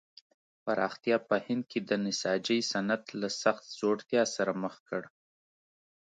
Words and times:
پراختیا 0.63 1.17
په 1.29 1.35
هند 1.45 1.63
کې 1.71 1.79
د 1.89 1.91
نساجۍ 2.05 2.59
صنعت 2.71 3.03
له 3.21 3.27
سخت 3.41 3.63
ځوړتیا 3.77 4.23
سره 4.35 4.51
مخ 4.63 4.75
کړ. 4.87 5.01